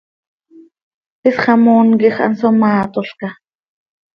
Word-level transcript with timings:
Isxamón 1.29 1.87
quij 1.99 2.15
hanso 2.17 2.49
maatolca. 2.61 3.29